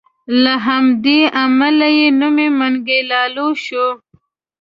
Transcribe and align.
له 0.43 0.53
همدې 0.67 1.19
امله 1.43 1.87
یې 1.97 2.07
نوم 2.19 2.37
منګی 2.59 2.99
لالو 3.11 3.47
شو. 3.63 3.87